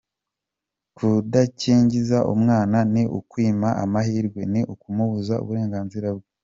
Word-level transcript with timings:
Kudakingiza 0.95 2.17
umwana 2.33 2.77
ni 2.93 3.03
ukumwima 3.19 3.69
amahirwe, 3.83 4.41
ni 4.53 4.61
ukumubuza 4.73 5.33
uburenganzira 5.43 6.09
bwe. 6.15 6.27